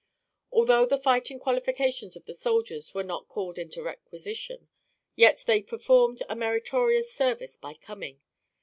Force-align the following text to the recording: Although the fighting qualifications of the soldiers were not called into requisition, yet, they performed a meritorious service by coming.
Although 0.51 0.87
the 0.87 0.97
fighting 0.97 1.37
qualifications 1.37 2.15
of 2.15 2.25
the 2.25 2.33
soldiers 2.33 2.95
were 2.95 3.03
not 3.03 3.27
called 3.27 3.59
into 3.59 3.83
requisition, 3.83 4.67
yet, 5.15 5.43
they 5.45 5.61
performed 5.61 6.23
a 6.27 6.35
meritorious 6.35 7.13
service 7.13 7.55
by 7.55 7.75
coming. 7.75 8.19